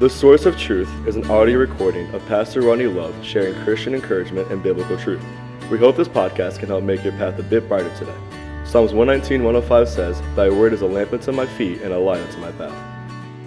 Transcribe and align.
The 0.00 0.10
Source 0.10 0.44
of 0.44 0.58
Truth 0.58 0.90
is 1.06 1.14
an 1.14 1.30
audio 1.30 1.56
recording 1.56 2.12
of 2.14 2.26
Pastor 2.26 2.62
Ronnie 2.62 2.88
Love 2.88 3.14
sharing 3.24 3.54
Christian 3.62 3.94
encouragement 3.94 4.50
and 4.50 4.60
biblical 4.60 4.98
truth. 4.98 5.22
We 5.70 5.78
hope 5.78 5.96
this 5.96 6.08
podcast 6.08 6.58
can 6.58 6.66
help 6.66 6.82
make 6.82 7.04
your 7.04 7.12
path 7.12 7.38
a 7.38 7.44
bit 7.44 7.68
brighter 7.68 7.94
today. 7.96 8.16
Psalms 8.64 8.92
119, 8.92 9.44
105 9.44 9.88
says, 9.88 10.20
Thy 10.34 10.50
word 10.50 10.72
is 10.72 10.80
a 10.80 10.86
lamp 10.86 11.12
unto 11.12 11.30
my 11.30 11.46
feet 11.46 11.80
and 11.82 11.92
a 11.92 11.98
light 11.98 12.20
unto 12.20 12.38
my 12.38 12.50
path. 12.50 12.74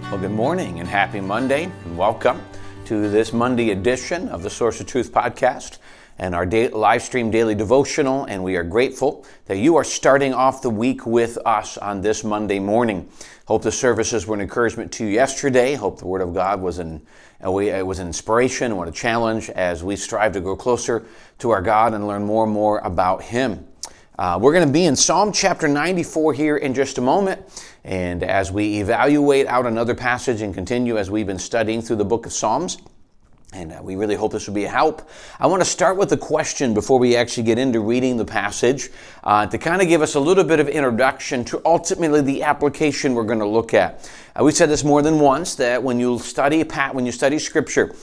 Well, 0.03 0.21
good 0.21 0.31
morning 0.31 0.79
and 0.79 0.87
happy 0.87 1.19
Monday, 1.19 1.65
and 1.65 1.97
welcome 1.97 2.41
to 2.85 3.09
this 3.09 3.33
Monday 3.33 3.71
edition 3.71 4.29
of 4.29 4.41
the 4.41 4.49
Source 4.49 4.79
of 4.79 4.87
Truth 4.87 5.11
podcast 5.11 5.79
and 6.19 6.33
our 6.33 6.45
live 6.45 7.01
stream 7.01 7.31
daily 7.31 7.55
devotional. 7.55 8.25
And 8.25 8.43
we 8.43 8.55
are 8.55 8.63
grateful 8.63 9.25
that 9.45 9.57
you 9.57 9.75
are 9.75 9.83
starting 9.83 10.33
off 10.33 10.61
the 10.61 10.69
week 10.69 11.05
with 11.05 11.37
us 11.45 11.77
on 11.77 12.01
this 12.01 12.23
Monday 12.23 12.59
morning. 12.59 13.09
Hope 13.45 13.61
the 13.61 13.71
services 13.71 14.27
were 14.27 14.35
an 14.35 14.41
encouragement 14.41 14.91
to 14.93 15.05
you 15.05 15.11
yesterday. 15.11 15.75
Hope 15.75 15.99
the 15.99 16.07
Word 16.07 16.21
of 16.21 16.33
God 16.33 16.61
was 16.61 16.79
an, 16.79 17.05
it 17.39 17.85
was 17.85 17.99
an 17.99 18.07
inspiration 18.07 18.67
and 18.67 18.77
what 18.77 18.87
a 18.87 18.91
challenge 18.91 19.49
as 19.51 19.83
we 19.83 19.95
strive 19.95 20.33
to 20.33 20.41
grow 20.41 20.55
closer 20.55 21.05
to 21.39 21.51
our 21.51 21.61
God 21.61 21.93
and 21.93 22.07
learn 22.07 22.25
more 22.25 22.43
and 22.43 22.53
more 22.53 22.79
about 22.79 23.21
Him. 23.21 23.67
Uh, 24.19 24.39
we're 24.41 24.51
going 24.51 24.65
to 24.65 24.73
be 24.73 24.85
in 24.85 24.95
Psalm 24.95 25.31
chapter 25.31 25.67
94 25.67 26.33
here 26.33 26.57
in 26.57 26.73
just 26.73 26.97
a 26.97 27.01
moment. 27.01 27.39
And 27.83 28.23
as 28.23 28.51
we 28.51 28.81
evaluate 28.81 29.45
out 29.45 29.67
another 29.67 29.93
passage 29.93 30.41
and 30.41 30.55
continue 30.55 30.97
as 30.97 31.11
we've 31.11 31.27
been 31.27 31.37
studying 31.37 31.83
through 31.83 31.97
the 31.97 32.05
book 32.05 32.25
of 32.25 32.33
Psalms, 32.33 32.79
and 33.57 33.73
uh, 33.73 33.79
we 33.81 33.95
really 33.95 34.15
hope 34.15 34.31
this 34.31 34.45
will 34.45 34.53
be 34.53 34.65
a 34.65 34.69
help. 34.69 35.09
I 35.39 35.47
want 35.47 35.61
to 35.61 35.69
start 35.69 35.97
with 35.97 36.11
a 36.11 36.17
question 36.17 36.75
before 36.75 36.99
we 36.99 37.15
actually 37.15 37.43
get 37.43 37.57
into 37.57 37.79
reading 37.79 38.15
the 38.15 38.25
passage 38.25 38.89
uh, 39.23 39.47
to 39.47 39.57
kind 39.57 39.81
of 39.81 39.87
give 39.87 40.03
us 40.03 40.13
a 40.13 40.19
little 40.19 40.43
bit 40.43 40.59
of 40.59 40.69
introduction 40.69 41.43
to 41.45 41.61
ultimately 41.65 42.21
the 42.21 42.43
application 42.43 43.15
we're 43.15 43.23
going 43.23 43.39
to 43.39 43.47
look 43.47 43.73
at. 43.73 44.09
Uh, 44.35 44.43
we've 44.43 44.53
said 44.53 44.69
this 44.69 44.83
more 44.83 45.01
than 45.01 45.19
once 45.19 45.55
that 45.55 45.81
when 45.81 45.99
you 45.99 46.19
study 46.19 46.63
Pat, 46.63 46.93
when 46.93 47.05
you 47.05 47.11
study 47.11 47.39
Scripture, 47.39 47.95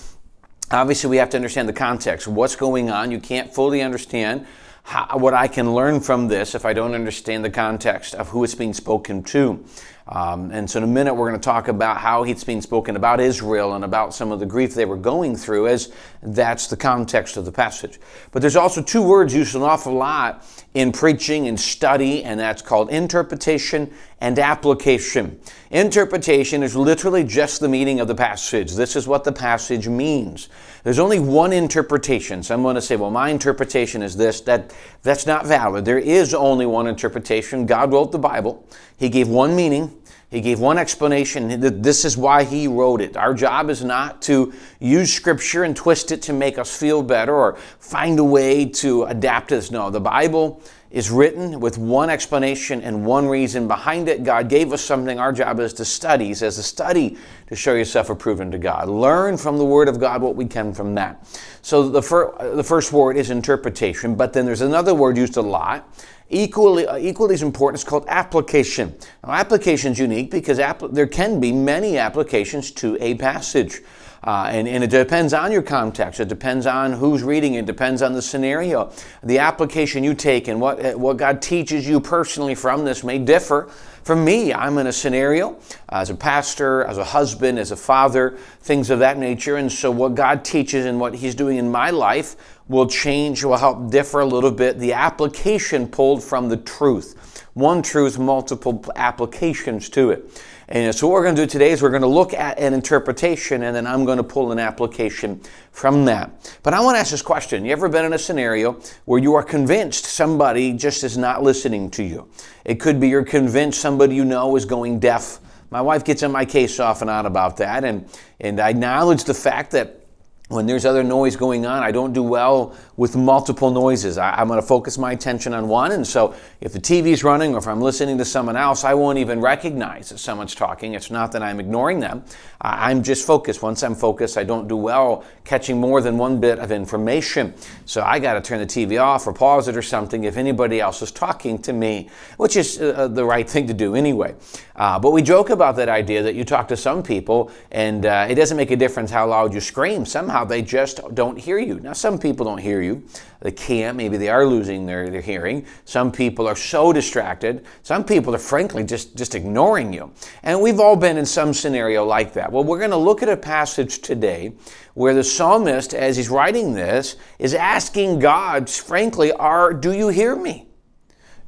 obviously 0.73 1.09
we 1.09 1.19
have 1.19 1.31
to 1.31 1.37
understand 1.37 1.69
the 1.69 1.73
context, 1.73 2.27
what's 2.27 2.57
going 2.57 2.91
on. 2.91 3.13
You 3.13 3.21
can't 3.21 3.55
fully 3.55 3.81
understand 3.81 4.47
how, 4.83 5.17
what 5.17 5.35
I 5.35 5.47
can 5.47 5.73
learn 5.73 6.01
from 6.01 6.27
this 6.27 6.57
if 6.57 6.65
I 6.65 6.73
don't 6.73 6.95
understand 6.95 7.45
the 7.45 7.51
context 7.51 8.17
of 8.17 8.31
who 8.31 8.43
it's 8.43 8.57
being 8.57 8.75
spoken 8.75 9.23
to. 9.25 9.65
Um, 10.07 10.51
and 10.51 10.69
so 10.69 10.79
in 10.79 10.85
a 10.85 10.87
minute, 10.89 11.15
we're 11.15 11.29
going 11.29 11.41
to 11.41 11.45
talk 11.45 11.69
about 11.69 11.97
how 11.97 12.25
he's 12.25 12.45
being 12.45 12.61
spoken 12.61 12.95
about 12.97 13.21
Israel 13.21 13.75
and 13.75 13.85
about 13.85 14.15
some 14.15 14.33
of 14.33 14.41
the 14.41 14.47
grief 14.47 14.75
they 14.75 14.85
were 14.85 14.99
going 14.99 15.35
through, 15.35 15.69
as 15.69 15.93
that's 16.23 16.67
the 16.67 16.77
context 16.77 17.37
of 17.39 17.47
the 17.47 17.53
passage. 17.53 17.99
But 18.31 18.43
there's 18.43 18.57
also 18.57 18.83
two 18.83 19.03
words 19.03 19.35
used 19.35 19.55
an 19.55 19.63
awful 19.63 19.95
lot 19.95 20.47
in 20.75 20.93
preaching 20.93 21.49
and 21.49 21.59
study, 21.59 22.23
and 22.23 22.39
that's 22.39 22.61
called 22.61 22.91
interpretation 22.91 23.93
and 24.21 24.39
application. 24.39 25.39
Interpretation 25.71 26.63
is 26.63 26.77
literally 26.77 27.25
just 27.25 27.61
the 27.61 27.69
meaning 27.69 28.01
of 28.01 28.09
the 28.09 28.15
passage. 28.15 28.75
This 28.75 28.97
is 28.97 29.09
what 29.09 29.25
the 29.25 29.33
passage 29.33 29.89
means. 29.89 30.49
There's 30.85 30.99
only 30.99 31.19
one 31.19 31.53
interpretation. 31.53 32.43
Someone 32.43 32.75
to 32.75 32.83
say, 32.83 32.97
well, 32.97 33.11
my 33.11 33.31
interpretation 33.31 34.03
is 34.03 34.17
this. 34.17 34.41
That, 34.43 34.73
that's 35.03 35.27
not 35.27 35.47
valid. 35.47 35.85
There 35.85 35.99
is 35.99 36.35
only 36.35 36.67
one 36.67 36.87
interpretation. 36.87 37.67
God 37.67 37.93
wrote 37.93 38.13
the 38.13 38.19
Bible. 38.19 38.67
He 38.97 39.09
gave 39.09 39.29
one 39.29 39.57
meaning. 39.57 39.99
He 40.31 40.41
gave 40.41 40.59
one 40.59 40.79
explanation. 40.79 41.61
that 41.61 41.83
This 41.83 42.05
is 42.05 42.17
why 42.17 42.45
he 42.45 42.67
wrote 42.67 43.01
it. 43.01 43.17
Our 43.17 43.35
job 43.35 43.71
is 43.71 43.85
not 43.85 44.21
to 44.23 44.53
use 44.81 45.13
scripture 45.13 45.63
and 45.63 45.77
twist 45.77 46.11
it 46.11 46.23
to 46.23 46.33
make 46.33 46.59
us 46.59 46.77
feel 46.77 47.03
better 47.03 47.35
or 47.35 47.57
find 47.79 48.19
a 48.19 48.25
way 48.25 48.67
to 48.67 49.05
adapt 49.05 49.51
this. 49.51 49.71
No, 49.71 49.91
the 49.91 50.01
Bible 50.01 50.61
is 50.95 51.11
written 51.11 51.59
with 51.59 51.77
one 51.77 52.09
explanation 52.09 52.81
and 52.81 53.05
one 53.05 53.27
reason 53.27 53.67
behind 53.67 54.09
it. 54.09 54.23
God 54.23 54.49
gave 54.49 54.73
us 54.73 54.81
something. 54.81 55.19
Our 55.19 55.33
job 55.33 55.59
is 55.59 55.73
to 55.75 55.85
study. 55.85 56.27
He 56.27 56.35
says 56.35 56.55
to 56.55 56.63
study 56.63 57.19
to 57.49 57.57
show 57.57 57.75
yourself 57.75 58.11
approved 58.11 58.53
to 58.53 58.59
God. 58.59 58.89
Learn 58.89 59.37
from 59.37 59.59
the 59.59 59.65
Word 59.65 59.89
of 59.89 59.99
God 59.99 60.23
what 60.23 60.37
we 60.37 60.47
can 60.47 60.73
from 60.73 60.95
that. 60.95 61.27
So 61.63 61.89
the, 61.89 62.01
fir- 62.01 62.55
the 62.55 62.63
first 62.63 62.93
word 62.93 63.17
is 63.17 63.31
interpretation, 63.31 64.15
but 64.15 64.33
then 64.33 64.47
there's 64.47 64.61
another 64.61 64.95
word 64.95 65.17
used 65.17 65.37
a 65.37 65.43
lot 65.43 65.93
equally, 66.29 66.87
uh, 66.87 66.97
equally 66.97 67.35
as 67.35 67.43
important 67.43 67.81
is 67.81 67.85
called 67.85 68.05
application. 68.07 68.95
Now, 69.25 69.33
application 69.33 69.93
is 69.93 69.99
unique 69.99 70.31
because 70.31 70.59
there 70.93 71.07
can 71.09 71.41
be 71.41 71.51
many 71.51 71.99
applications 71.99 72.71
to 72.73 72.97
a 73.01 73.15
passage. 73.17 73.81
Uh, 74.25 74.49
and, 74.51 74.67
and, 74.67 74.83
it 74.83 74.89
depends 74.89 75.35
on 75.35 75.53
your 75.53 75.61
context. 75.61 76.19
It 76.19 76.29
depends 76.29 76.65
on 76.65 76.95
who's 76.95 77.23
reading. 77.23 77.55
It 77.55 77.67
depends 77.67 78.01
on 78.01 78.15
the 78.15 78.23
scenario. 78.23 78.91
The 79.23 79.39
application 79.39 80.03
you 80.03 80.15
take 80.15 80.49
and 80.49 80.59
what, 80.63 80.83
uh, 80.83 80.93
what 80.93 81.19
God 81.19 81.43
teaches 81.43 81.87
you 81.87 82.01
personally 82.01 82.55
from 82.55 82.87
this 82.87 83.05
may 83.05 83.19
differ. 83.19 83.69
For 84.03 84.17
me, 84.17 84.55
I'm 84.55 84.79
in 84.79 84.87
a 84.87 84.93
scenario 84.93 85.59
as 85.91 86.09
a 86.09 86.15
pastor, 86.15 86.85
as 86.85 86.97
a 86.97 87.05
husband, 87.05 87.59
as 87.59 87.71
a 87.71 87.77
father, 87.77 88.39
things 88.61 88.89
of 88.89 88.99
that 89.01 89.19
nature. 89.19 89.57
And 89.57 89.71
so 89.71 89.91
what 89.91 90.15
God 90.15 90.43
teaches 90.43 90.87
and 90.87 90.99
what 90.99 91.15
He's 91.15 91.35
doing 91.35 91.59
in 91.59 91.71
my 91.71 91.91
life 91.91 92.37
will 92.67 92.87
change, 92.87 93.45
will 93.45 93.59
help 93.59 93.91
differ 93.91 94.21
a 94.21 94.27
little 94.27 94.51
bit. 94.51 94.79
The 94.79 94.95
application 94.95 95.87
pulled 95.87 96.23
from 96.23 96.49
the 96.49 96.57
truth. 96.57 97.45
One 97.53 97.83
truth, 97.83 98.19
multiple 98.19 98.85
applications 98.97 99.91
to 99.91 100.11
it. 100.11 100.43
And 100.69 100.95
so 100.95 101.07
what 101.07 101.15
we're 101.15 101.25
going 101.25 101.37
to 101.37 101.43
do 101.43 101.47
today 101.47 101.71
is 101.73 101.83
we're 101.83 101.91
going 101.91 102.03
to 102.03 102.09
look 102.09 102.33
at 102.33 102.59
an 102.59 102.73
interpretation 102.73 103.63
and 103.65 103.77
then 103.77 103.87
I'm 103.87 104.05
going 104.05 104.17
to 104.17 104.25
pull 104.25 104.53
an 104.53 104.59
application 104.59 105.41
from 105.73 106.07
that. 106.07 106.59
But 106.63 106.75
I 106.75 106.81
want 106.81 106.97
to 106.97 107.01
ask 107.01 107.11
this 107.11 107.23
question. 107.23 107.65
You 107.65 107.73
ever 107.73 107.89
been 107.89 108.05
in 108.05 108.13
a 108.13 108.19
scenario 108.19 108.81
where 109.05 109.21
you 109.21 109.35
are 109.35 109.43
convinced 109.43 110.07
somebody 110.07 110.73
just 110.73 111.05
is 111.05 111.19
not 111.19 111.43
listening 111.43 111.91
to 111.93 112.03
you? 112.03 112.29
It 112.65 112.81
could 112.81 112.99
be 112.99 113.09
you're 113.09 113.25
convinced 113.25 113.81
somebody 113.81 114.15
you 114.15 114.25
know 114.25 114.57
is 114.57 114.65
going 114.65 115.01
deaf. 115.01 115.41
My 115.71 115.83
wife 115.83 116.05
gets 116.05 116.23
in 116.23 116.33
my 116.33 116.45
case 116.45 116.81
off 116.81 117.03
and 117.03 117.11
on 117.11 117.27
about 117.27 117.59
that 117.59 117.85
and, 117.85 118.09
and 118.41 118.61
I 118.61 118.71
acknowledge 118.71 119.25
the 119.25 119.35
fact 119.35 119.73
that 119.73 120.04
when 120.49 120.67
there's 120.67 120.85
other 120.85 121.03
noise 121.03 121.37
going 121.37 121.65
on, 121.65 121.83
I 121.83 121.91
don't 121.91 122.13
do 122.13 122.23
well 122.23 122.77
with 122.99 123.17
multiple 123.17 123.71
noises. 123.71 124.19
I, 124.19 124.43
am 124.43 124.49
going 124.49 124.61
to 124.61 124.67
focus 124.67 124.99
my 124.99 125.13
attention 125.13 125.55
on 125.55 125.69
one. 125.69 125.93
And 125.93 126.07
so 126.07 126.35
if 126.61 126.75
the 126.75 126.79
TV's 126.79 127.25
running 127.25 127.55
or 127.55 127.59
if 127.59 127.67
I'm 127.67 127.81
listening 127.81 128.19
to 128.19 128.27
someone 128.27 128.55
else, 128.55 128.85
I 128.85 128.93
won't 128.93 129.17
even 129.17 129.41
recognize 129.41 130.11
that 130.11 130.19
someone's 130.19 130.55
talking. 130.55 130.93
It's 130.93 131.11
not 131.11 131.33
that 131.33 131.43
I'm 131.43 131.61
ignoring 131.61 131.99
them. 131.99 132.25
I, 132.61 132.91
I'm 132.91 133.03
just 133.03 133.27
focused. 133.27 133.63
Once 133.63 133.83
I'm 133.83 133.95
focused, 133.95 134.37
I 134.37 134.45
don't 134.45 134.69
do 134.69 134.77
well 134.77 135.25
catching 135.45 135.81
more 135.81 136.03
than 136.03 136.19
one 136.19 136.41
bit 136.41 136.59
of 136.59 136.71
information. 136.71 137.55
So 137.87 138.03
I 138.03 138.19
got 138.19 138.35
to 138.35 138.43
turn 138.43 138.59
the 138.59 138.67
TV 138.67 139.03
off 139.03 139.27
or 139.27 139.33
pause 139.33 139.67
it 139.69 139.79
or 139.79 139.83
something 139.83 140.25
if 140.25 140.37
anybody 140.37 140.79
else 140.79 141.01
is 141.01 141.11
talking 141.11 141.59
to 141.63 141.73
me, 141.73 142.11
which 142.37 142.57
is 142.57 142.83
uh, 142.83 142.89
uh, 142.97 143.09
the 143.09 143.25
right 143.25 143.49
thing 143.49 143.67
to 143.67 143.75
do 143.75 143.95
anyway. 143.95 144.35
Uh, 144.77 144.99
but 144.99 145.13
we 145.13 145.23
joke 145.23 145.49
about 145.49 145.77
that 145.77 145.89
idea 145.89 146.23
that 146.23 146.35
you 146.35 146.45
talk 146.45 146.69
to 146.69 146.77
some 146.77 147.03
people 147.03 147.51
and 147.71 148.05
uh, 148.05 148.27
it 148.29 148.35
doesn't 148.35 148.59
make 148.59 148.71
a 148.71 148.77
difference 148.77 149.11
how 149.11 149.27
loud 149.27 149.55
you 149.55 149.61
scream. 149.61 150.05
Somehow 150.05 150.34
somehow 150.35 150.45
they 150.45 150.63
just 150.63 151.01
don't 151.15 151.39
hear 151.39 151.59
you. 151.59 151.79
Now, 151.79 151.93
some 151.93 152.19
people 152.19 152.45
don't 152.45 152.59
hear 152.59 152.83
you. 152.83 153.05
They 153.41 153.53
can't. 153.53 153.97
Maybe 153.97 154.17
they 154.17 154.29
are 154.31 154.45
losing 154.45 154.85
their, 154.85 155.09
their 155.09 155.21
hearing. 155.21 155.65
Some 155.85 156.11
people 156.11 156.49
are 156.49 156.57
so 156.57 156.93
distracted. 156.93 157.65
Some 157.85 158.03
people 158.03 158.35
are 158.35 158.39
frankly 158.39 158.83
just, 158.83 159.17
just 159.17 159.37
ignoring 159.37 159.93
you. 159.93 160.13
And 160.43 160.61
we've 160.61 160.81
all 160.81 160.97
been 160.97 161.19
in 161.19 161.27
some 161.27 161.55
scenario 161.55 162.05
like 162.05 162.33
that. 162.33 162.51
Well, 162.51 162.65
we're 162.65 162.81
going 162.81 162.91
to 162.91 162.97
look 162.97 163.23
at 163.23 163.29
a 163.29 163.37
passage 163.37 164.01
today 164.01 164.55
where 164.95 165.15
the 165.15 165.23
psalmist, 165.23 165.95
as 165.95 166.17
he's 166.17 166.29
writing 166.29 166.73
this, 166.73 167.15
is 167.39 167.55
asking 167.55 168.19
God, 168.19 168.69
frankly, 168.69 169.31
are, 169.31 169.73
do 169.73 169.93
you 169.93 170.09
hear 170.09 170.35
me? 170.35 170.67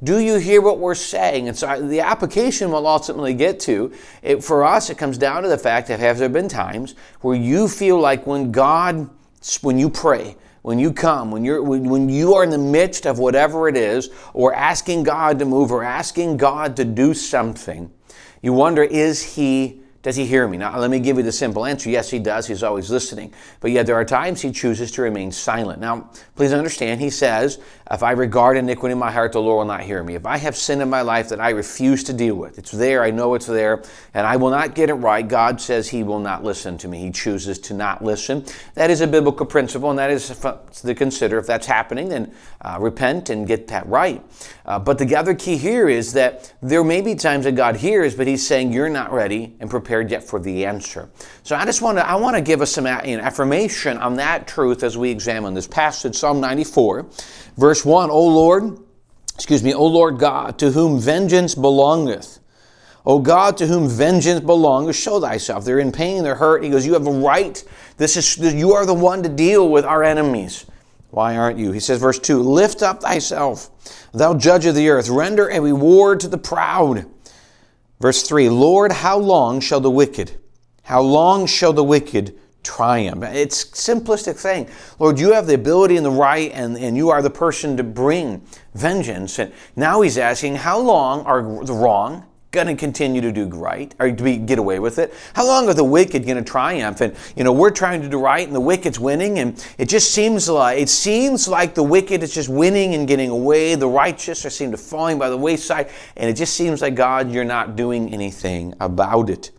Do 0.02 0.18
you 0.18 0.36
hear 0.36 0.60
what 0.60 0.78
we're 0.78 0.94
saying? 0.94 1.48
And 1.48 1.56
so 1.56 1.80
the 1.80 2.00
application 2.00 2.70
we'll 2.70 2.86
ultimately 2.86 3.32
get 3.32 3.58
to, 3.60 3.92
it, 4.22 4.44
for 4.44 4.62
us, 4.62 4.90
it 4.90 4.98
comes 4.98 5.16
down 5.16 5.42
to 5.42 5.48
the 5.48 5.56
fact 5.56 5.88
that 5.88 6.00
have 6.00 6.18
there 6.18 6.28
been 6.28 6.48
times 6.48 6.94
where 7.22 7.36
you 7.36 7.66
feel 7.66 7.98
like 7.98 8.26
when 8.26 8.52
God, 8.52 9.08
when 9.62 9.78
you 9.78 9.88
pray, 9.88 10.36
when 10.60 10.78
you 10.78 10.92
come, 10.92 11.30
when 11.30 11.44
you're 11.44 11.62
when 11.62 12.08
you 12.08 12.34
are 12.34 12.42
in 12.42 12.50
the 12.50 12.58
midst 12.58 13.06
of 13.06 13.18
whatever 13.18 13.68
it 13.68 13.76
is, 13.76 14.10
or 14.34 14.52
asking 14.52 15.04
God 15.04 15.38
to 15.38 15.44
move, 15.44 15.70
or 15.70 15.84
asking 15.84 16.36
God 16.36 16.76
to 16.76 16.84
do 16.84 17.14
something, 17.14 17.90
you 18.42 18.52
wonder, 18.52 18.82
is 18.82 19.36
He 19.36 19.80
does 20.06 20.14
he 20.14 20.24
hear 20.24 20.46
me? 20.46 20.56
Now, 20.56 20.78
let 20.78 20.88
me 20.88 21.00
give 21.00 21.16
you 21.16 21.24
the 21.24 21.32
simple 21.32 21.66
answer. 21.66 21.90
Yes, 21.90 22.08
he 22.08 22.20
does. 22.20 22.46
He's 22.46 22.62
always 22.62 22.92
listening. 22.92 23.34
But 23.58 23.72
yet, 23.72 23.86
there 23.86 23.96
are 23.96 24.04
times 24.04 24.40
he 24.40 24.52
chooses 24.52 24.92
to 24.92 25.02
remain 25.02 25.32
silent. 25.32 25.80
Now, 25.80 26.10
please 26.36 26.52
understand, 26.52 27.00
he 27.00 27.10
says, 27.10 27.58
If 27.90 28.04
I 28.04 28.12
regard 28.12 28.56
iniquity 28.56 28.92
in 28.92 29.00
my 29.00 29.10
heart, 29.10 29.32
the 29.32 29.40
Lord 29.40 29.66
will 29.66 29.74
not 29.74 29.82
hear 29.82 30.04
me. 30.04 30.14
If 30.14 30.24
I 30.24 30.36
have 30.36 30.54
sin 30.54 30.80
in 30.80 30.88
my 30.88 31.02
life 31.02 31.28
that 31.30 31.40
I 31.40 31.50
refuse 31.50 32.04
to 32.04 32.12
deal 32.12 32.36
with, 32.36 32.56
it's 32.56 32.70
there, 32.70 33.02
I 33.02 33.10
know 33.10 33.34
it's 33.34 33.46
there, 33.46 33.82
and 34.14 34.24
I 34.24 34.36
will 34.36 34.50
not 34.50 34.76
get 34.76 34.90
it 34.90 34.94
right, 34.94 35.26
God 35.26 35.60
says 35.60 35.88
he 35.88 36.04
will 36.04 36.20
not 36.20 36.44
listen 36.44 36.78
to 36.78 36.86
me. 36.86 37.00
He 37.00 37.10
chooses 37.10 37.58
to 37.58 37.74
not 37.74 38.04
listen. 38.04 38.44
That 38.74 38.90
is 38.90 39.00
a 39.00 39.08
biblical 39.08 39.44
principle, 39.44 39.90
and 39.90 39.98
that 39.98 40.12
is 40.12 40.28
to 40.28 40.94
consider. 40.94 41.36
If 41.38 41.48
that's 41.48 41.66
happening, 41.66 42.10
then 42.10 42.32
uh, 42.60 42.78
repent 42.80 43.28
and 43.28 43.44
get 43.44 43.66
that 43.68 43.84
right. 43.88 44.22
Uh, 44.64 44.78
but 44.78 44.98
the 44.98 45.16
other 45.16 45.34
key 45.34 45.56
here 45.56 45.88
is 45.88 46.12
that 46.12 46.52
there 46.62 46.84
may 46.84 47.00
be 47.00 47.16
times 47.16 47.44
that 47.44 47.56
God 47.56 47.74
hears, 47.74 48.14
but 48.14 48.28
he's 48.28 48.46
saying, 48.46 48.72
You're 48.72 48.88
not 48.88 49.12
ready 49.12 49.56
and 49.58 49.68
prepared 49.68 49.95
prepared 49.96 50.10
yet 50.10 50.28
for 50.28 50.38
the 50.38 50.66
answer. 50.66 51.08
So 51.42 51.56
I 51.56 51.64
just 51.64 51.82
want 51.82 51.98
to 51.98 52.06
I 52.06 52.16
want 52.16 52.36
to 52.36 52.42
give 52.42 52.60
us 52.60 52.72
some 52.72 52.86
uh, 52.86 53.00
you 53.04 53.16
know, 53.16 53.22
affirmation 53.22 53.96
on 53.98 54.16
that 54.16 54.46
truth 54.46 54.82
as 54.82 54.98
we 54.98 55.10
examine 55.10 55.54
this 55.54 55.66
passage, 55.66 56.16
Psalm 56.16 56.40
94, 56.40 57.06
verse 57.56 57.84
1. 57.84 58.10
O 58.10 58.26
Lord, 58.26 58.78
excuse 59.34 59.62
me, 59.62 59.72
O 59.72 59.86
Lord 59.86 60.18
God, 60.18 60.58
to 60.58 60.70
whom 60.70 61.00
vengeance 61.00 61.54
belongeth. 61.54 62.40
O 63.06 63.20
God, 63.20 63.56
to 63.58 63.66
whom 63.68 63.88
vengeance 63.88 64.40
belongs, 64.40 64.96
show 64.96 65.20
thyself. 65.20 65.64
They're 65.64 65.78
in 65.78 65.92
pain, 65.92 66.24
they're 66.24 66.34
hurt. 66.34 66.64
He 66.64 66.70
goes, 66.70 66.84
You 66.84 66.94
have 66.94 67.06
a 67.06 67.10
right. 67.10 67.62
This 67.96 68.16
is 68.16 68.54
you 68.54 68.72
are 68.72 68.84
the 68.84 68.94
one 68.94 69.22
to 69.22 69.28
deal 69.28 69.68
with 69.68 69.84
our 69.84 70.02
enemies. 70.02 70.66
Why 71.10 71.36
aren't 71.36 71.58
you? 71.58 71.72
He 71.72 71.80
says, 71.80 72.00
verse 72.00 72.18
2 72.18 72.42
Lift 72.42 72.82
up 72.82 73.00
thyself, 73.00 73.70
thou 74.12 74.34
judge 74.34 74.66
of 74.66 74.74
the 74.74 74.88
earth, 74.90 75.08
render 75.08 75.48
a 75.48 75.60
reward 75.60 76.20
to 76.20 76.28
the 76.28 76.36
proud. 76.36 77.06
Verse 78.00 78.22
3 78.22 78.48
Lord, 78.48 78.92
how 78.92 79.18
long 79.18 79.60
shall 79.60 79.80
the 79.80 79.90
wicked, 79.90 80.38
how 80.82 81.00
long 81.00 81.46
shall 81.46 81.72
the 81.72 81.84
wicked 81.84 82.38
triumph? 82.62 83.22
It's 83.24 83.64
simplistic 83.64 84.36
saying, 84.36 84.68
Lord, 84.98 85.18
you 85.18 85.32
have 85.32 85.46
the 85.46 85.54
ability 85.54 85.96
and 85.96 86.04
the 86.04 86.10
right, 86.10 86.50
and, 86.52 86.76
and 86.76 86.96
you 86.96 87.10
are 87.10 87.22
the 87.22 87.30
person 87.30 87.76
to 87.76 87.82
bring 87.82 88.46
vengeance. 88.74 89.38
And 89.38 89.52
now 89.74 90.02
he's 90.02 90.18
asking, 90.18 90.56
how 90.56 90.78
long 90.78 91.24
are 91.24 91.64
the 91.64 91.72
wrong 91.72 92.24
going 92.56 92.66
to 92.66 92.74
continue 92.74 93.20
to 93.20 93.30
do 93.30 93.46
right 93.46 93.94
or 94.00 94.10
to 94.10 94.24
be, 94.24 94.38
get 94.38 94.58
away 94.58 94.80
with 94.80 94.98
it? 94.98 95.14
How 95.34 95.46
long 95.46 95.68
are 95.68 95.74
the 95.74 95.84
wicked 95.84 96.24
going 96.24 96.38
to 96.38 96.42
triumph? 96.42 97.00
And 97.00 97.14
you 97.36 97.44
know, 97.44 97.52
we're 97.52 97.70
trying 97.70 98.02
to 98.02 98.08
do 98.08 98.18
right, 98.18 98.44
and 98.44 98.56
the 98.56 98.60
wicked's 98.60 98.98
winning, 98.98 99.38
and 99.38 99.64
it 99.78 99.88
just 99.88 100.10
seems 100.10 100.48
like 100.48 100.80
it 100.80 100.88
seems 100.88 101.46
like 101.46 101.74
the 101.74 101.82
wicked 101.84 102.24
is 102.24 102.34
just 102.34 102.48
winning 102.48 102.94
and 102.94 103.06
getting 103.06 103.30
away. 103.30 103.76
The 103.76 103.86
righteous 103.86 104.44
are 104.44 104.50
seem 104.50 104.72
to 104.72 104.76
falling 104.76 105.18
by 105.18 105.30
the 105.30 105.36
wayside, 105.36 105.90
and 106.16 106.28
it 106.28 106.34
just 106.34 106.54
seems 106.54 106.82
like 106.82 106.96
God, 106.96 107.30
you're 107.30 107.44
not 107.44 107.76
doing 107.76 108.12
anything 108.12 108.74
about 108.80 109.30
it. 109.30 109.52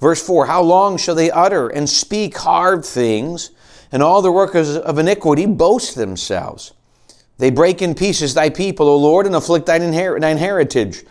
Verse 0.00 0.24
4 0.24 0.46
How 0.46 0.62
long 0.62 0.96
shall 0.96 1.14
they 1.14 1.30
utter 1.30 1.68
and 1.68 1.90
speak 1.90 2.38
hard 2.38 2.84
things, 2.84 3.50
and 3.92 4.02
all 4.02 4.22
the 4.22 4.32
workers 4.32 4.76
of 4.76 4.98
iniquity 4.98 5.44
boast 5.44 5.96
themselves? 5.96 6.72
They 7.38 7.50
break 7.50 7.82
in 7.82 7.94
pieces 7.94 8.34
thy 8.34 8.50
people, 8.50 8.88
O 8.88 8.96
Lord, 8.96 9.26
and 9.26 9.34
afflict 9.34 9.66
thine, 9.66 9.82
inher- 9.82 10.20
thine 10.20 10.38
heritage. 10.38 11.04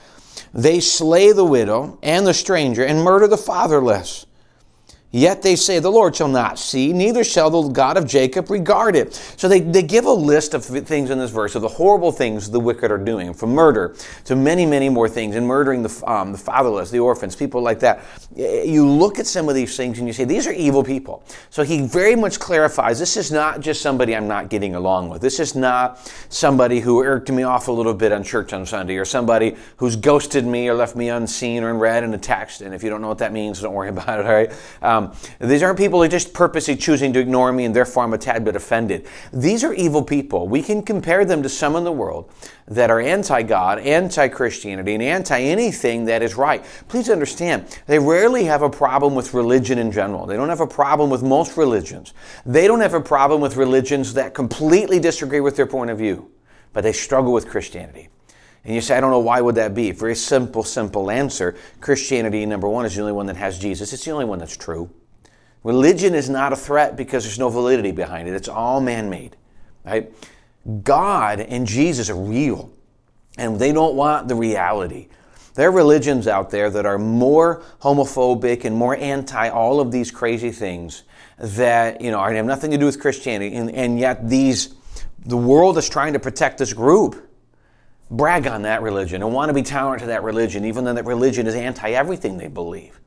They 0.55 0.79
slay 0.79 1.33
the 1.33 1.43
widow 1.43 1.99
and 2.01 2.25
the 2.25 2.33
stranger 2.33 2.85
and 2.85 3.03
murder 3.03 3.27
the 3.27 3.37
fatherless. 3.37 4.25
Yet 5.15 5.43
they 5.43 5.55
say, 5.55 5.79
The 5.79 5.89
Lord 5.89 6.13
shall 6.13 6.27
not 6.27 6.59
see, 6.59 6.91
neither 6.91 7.23
shall 7.23 7.49
the 7.49 7.69
God 7.69 7.95
of 7.95 8.05
Jacob 8.05 8.49
regard 8.49 8.97
it. 8.97 9.13
So 9.37 9.47
they, 9.47 9.61
they 9.61 9.81
give 9.81 10.03
a 10.03 10.11
list 10.11 10.53
of 10.53 10.65
things 10.65 11.09
in 11.09 11.17
this 11.19 11.31
verse 11.31 11.55
of 11.55 11.61
the 11.61 11.69
horrible 11.69 12.11
things 12.11 12.49
the 12.51 12.59
wicked 12.59 12.91
are 12.91 12.97
doing, 12.97 13.33
from 13.33 13.51
murder 13.51 13.95
to 14.25 14.35
many, 14.35 14.65
many 14.65 14.89
more 14.89 15.07
things, 15.07 15.37
and 15.37 15.47
murdering 15.47 15.83
the, 15.83 16.03
um, 16.05 16.33
the 16.33 16.37
fatherless, 16.37 16.91
the 16.91 16.99
orphans, 16.99 17.33
people 17.33 17.61
like 17.61 17.79
that. 17.79 18.03
You 18.35 18.85
look 18.85 19.17
at 19.17 19.25
some 19.25 19.47
of 19.47 19.55
these 19.55 19.77
things 19.77 19.99
and 19.99 20.07
you 20.07 20.11
say, 20.11 20.25
These 20.25 20.47
are 20.47 20.51
evil 20.51 20.83
people. 20.83 21.23
So 21.49 21.63
he 21.63 21.87
very 21.87 22.17
much 22.17 22.37
clarifies 22.37 22.99
this 22.99 23.15
is 23.15 23.31
not 23.31 23.61
just 23.61 23.81
somebody 23.81 24.13
I'm 24.13 24.27
not 24.27 24.49
getting 24.49 24.75
along 24.75 25.07
with. 25.07 25.21
This 25.21 25.39
is 25.39 25.55
not 25.55 25.97
somebody 26.27 26.81
who 26.81 27.01
irked 27.01 27.31
me 27.31 27.43
off 27.43 27.69
a 27.69 27.71
little 27.71 27.93
bit 27.93 28.11
on 28.11 28.21
church 28.21 28.51
on 28.51 28.65
Sunday, 28.65 28.97
or 28.97 29.05
somebody 29.05 29.55
who's 29.77 29.95
ghosted 29.95 30.45
me 30.45 30.67
or 30.67 30.73
left 30.73 30.97
me 30.97 31.07
unseen 31.07 31.63
or 31.63 31.85
in 31.85 32.13
a 32.13 32.17
text. 32.17 32.59
And 32.59 32.75
if 32.75 32.83
you 32.83 32.89
don't 32.89 33.01
know 33.01 33.07
what 33.07 33.19
that 33.19 33.31
means, 33.31 33.61
don't 33.61 33.73
worry 33.73 33.87
about 33.95 34.19
it, 34.19 34.25
all 34.25 34.33
right? 34.33 34.51
Um, 34.81 35.04
these 35.39 35.63
aren't 35.63 35.77
people 35.77 35.99
who 35.99 36.05
are 36.05 36.09
just 36.09 36.33
purposely 36.33 36.75
choosing 36.75 37.13
to 37.13 37.19
ignore 37.19 37.51
me 37.51 37.65
and 37.65 37.75
therefore 37.75 38.03
I'm 38.03 38.13
a 38.13 38.17
tad 38.17 38.45
bit 38.45 38.55
offended. 38.55 39.07
These 39.33 39.63
are 39.63 39.73
evil 39.73 40.03
people. 40.03 40.47
We 40.47 40.61
can 40.61 40.81
compare 40.81 41.25
them 41.25 41.43
to 41.43 41.49
some 41.49 41.75
in 41.75 41.83
the 41.83 41.91
world 41.91 42.31
that 42.67 42.89
are 42.89 42.99
anti 42.99 43.43
God, 43.43 43.79
anti 43.79 44.27
Christianity, 44.27 44.93
and 44.93 45.03
anti 45.03 45.39
anything 45.39 46.05
that 46.05 46.21
is 46.21 46.35
right. 46.35 46.63
Please 46.87 47.09
understand, 47.09 47.79
they 47.87 47.99
rarely 47.99 48.45
have 48.45 48.61
a 48.61 48.69
problem 48.69 49.15
with 49.15 49.33
religion 49.33 49.77
in 49.77 49.91
general. 49.91 50.25
They 50.25 50.35
don't 50.35 50.49
have 50.49 50.61
a 50.61 50.67
problem 50.67 51.09
with 51.09 51.23
most 51.23 51.57
religions. 51.57 52.13
They 52.45 52.67
don't 52.67 52.81
have 52.81 52.93
a 52.93 53.01
problem 53.01 53.41
with 53.41 53.55
religions 53.55 54.13
that 54.15 54.33
completely 54.33 54.99
disagree 54.99 55.41
with 55.41 55.55
their 55.55 55.67
point 55.67 55.91
of 55.91 55.97
view, 55.97 56.31
but 56.73 56.81
they 56.81 56.93
struggle 56.93 57.33
with 57.33 57.47
Christianity. 57.47 58.09
And 58.65 58.73
you 58.73 58.81
say, 58.81 58.97
I 58.97 58.99
don't 58.99 59.11
know 59.11 59.19
why 59.19 59.41
would 59.41 59.55
that 59.55 59.75
be? 59.75 59.91
Very 59.91 60.15
simple, 60.15 60.63
simple 60.63 61.11
answer. 61.11 61.55
Christianity, 61.81 62.45
number 62.47 62.67
one, 62.67 62.85
is 62.85 62.95
the 62.95 63.01
only 63.01 63.13
one 63.13 63.27
that 63.27 63.37
has 63.37 63.59
Jesus. 63.59 63.93
It's 63.93 64.03
the 64.03 64.11
only 64.11 64.25
one 64.25 64.39
that's 64.39 64.57
true. 64.57 64.89
Religion 65.63 66.15
is 66.15 66.29
not 66.29 66.51
a 66.51 66.55
threat 66.55 66.95
because 66.95 67.23
there's 67.23 67.37
no 67.37 67.49
validity 67.49 67.91
behind 67.91 68.27
it. 68.27 68.33
It's 68.33 68.49
all 68.49 68.81
man-made. 68.81 69.37
Right? 69.83 70.11
God 70.83 71.39
and 71.39 71.67
Jesus 71.67 72.09
are 72.09 72.15
real. 72.15 72.71
And 73.37 73.59
they 73.59 73.71
don't 73.71 73.95
want 73.95 74.27
the 74.27 74.35
reality. 74.35 75.09
There 75.53 75.69
are 75.69 75.71
religions 75.71 76.27
out 76.27 76.49
there 76.49 76.69
that 76.71 76.85
are 76.85 76.97
more 76.97 77.63
homophobic 77.81 78.65
and 78.65 78.75
more 78.75 78.95
anti 78.95 79.49
all 79.49 79.79
of 79.79 79.91
these 79.91 80.09
crazy 80.09 80.51
things 80.51 81.03
that, 81.37 82.01
you 82.01 82.11
know, 82.11 82.23
have 82.23 82.45
nothing 82.45 82.71
to 82.71 82.77
do 82.77 82.85
with 82.85 82.99
Christianity. 82.99 83.55
And, 83.55 83.69
and 83.71 83.99
yet 83.99 84.27
these, 84.27 84.73
the 85.25 85.37
world 85.37 85.77
is 85.77 85.87
trying 85.87 86.13
to 86.13 86.19
protect 86.19 86.57
this 86.57 86.73
group 86.73 87.24
brag 88.11 88.47
on 88.47 88.61
that 88.63 88.81
religion 88.81 89.23
and 89.23 89.33
want 89.33 89.49
to 89.49 89.53
be 89.53 89.63
tolerant 89.63 90.01
to 90.01 90.07
that 90.07 90.23
religion, 90.23 90.65
even 90.65 90.83
though 90.85 90.93
that 90.93 91.05
religion 91.05 91.47
is 91.47 91.55
anti 91.55 91.91
everything 91.91 92.37
they 92.37 92.47
believe. 92.47 92.99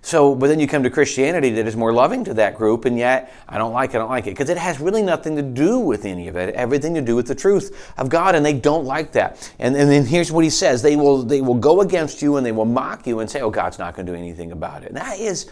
So, 0.00 0.34
but 0.34 0.46
then 0.46 0.60
you 0.60 0.68
come 0.68 0.84
to 0.84 0.90
Christianity 0.90 1.50
that 1.50 1.66
is 1.66 1.76
more 1.76 1.92
loving 1.92 2.24
to 2.24 2.34
that 2.34 2.54
group, 2.54 2.84
and 2.84 2.96
yet 2.96 3.32
I 3.48 3.58
don't 3.58 3.72
like 3.72 3.90
it, 3.90 3.96
I 3.96 3.98
don't 3.98 4.08
like 4.08 4.26
it, 4.26 4.30
because 4.30 4.48
it 4.48 4.56
has 4.56 4.78
really 4.80 5.02
nothing 5.02 5.34
to 5.36 5.42
do 5.42 5.78
with 5.78 6.04
any 6.04 6.28
of 6.28 6.36
it, 6.36 6.54
everything 6.54 6.94
to 6.94 7.00
do 7.00 7.16
with 7.16 7.26
the 7.26 7.34
truth 7.34 7.92
of 7.98 8.08
God, 8.08 8.34
and 8.34 8.46
they 8.46 8.52
don't 8.52 8.84
like 8.84 9.12
that. 9.12 9.52
And, 9.58 9.76
and 9.76 9.90
then 9.90 10.06
here's 10.06 10.30
what 10.30 10.44
he 10.44 10.50
says 10.50 10.82
they 10.82 10.96
will, 10.96 11.24
they 11.24 11.40
will 11.40 11.56
go 11.56 11.80
against 11.80 12.22
you 12.22 12.36
and 12.36 12.46
they 12.46 12.52
will 12.52 12.64
mock 12.64 13.06
you 13.06 13.20
and 13.20 13.28
say, 13.28 13.40
oh, 13.40 13.50
God's 13.50 13.78
not 13.78 13.94
going 13.94 14.06
to 14.06 14.12
do 14.12 14.18
anything 14.18 14.52
about 14.52 14.82
it. 14.84 14.88
And 14.88 14.96
that 14.96 15.18
is, 15.18 15.50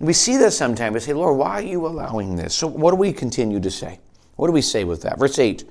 we 0.00 0.12
see 0.12 0.36
this 0.36 0.58
sometimes. 0.58 0.94
We 0.94 1.00
say, 1.00 1.12
Lord, 1.12 1.38
why 1.38 1.52
are 1.52 1.62
you 1.62 1.86
allowing 1.86 2.34
this? 2.34 2.54
So, 2.54 2.66
what 2.66 2.90
do 2.90 2.96
we 2.96 3.12
continue 3.12 3.60
to 3.60 3.70
say? 3.70 4.00
What 4.36 4.48
do 4.48 4.52
we 4.52 4.62
say 4.62 4.82
with 4.82 5.02
that? 5.02 5.18
Verse 5.18 5.38
8 5.38 5.64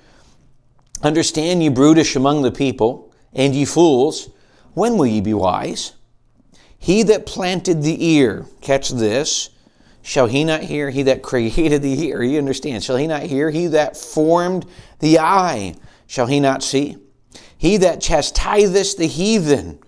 Understand, 1.04 1.62
ye 1.62 1.68
brutish 1.68 2.16
among 2.16 2.42
the 2.42 2.52
people, 2.52 3.14
and 3.34 3.54
ye 3.54 3.66
fools, 3.66 4.30
when 4.74 4.98
will 4.98 5.06
ye 5.06 5.20
be 5.20 5.34
wise? 5.34 5.94
He 6.78 7.04
that 7.04 7.26
planted 7.26 7.84
the 7.84 8.06
ear, 8.06 8.46
catch 8.62 8.90
this, 8.90 9.50
shall 10.02 10.28
he 10.28 10.46
not 10.46 10.64
hear? 10.64 10.90
He 10.90 11.04
that 11.04 11.22
created 11.22 11.82
the 11.82 12.08
ear, 12.08 12.24
you 12.24 12.38
understand, 12.38 12.84
shall 12.84 12.96
he 12.96 13.06
not 13.06 13.24
hear? 13.24 13.50
He 13.50 13.68
that 13.68 13.98
formed 13.98 14.66
the 15.00 15.20
eye, 15.20 15.76
shall 16.08 16.28
he 16.28 16.40
not 16.40 16.64
see? 16.64 16.98
He 17.58 17.78
that 17.78 18.02
chastiseth 18.02 18.98
the 18.98 19.08
heathen, 19.08 19.80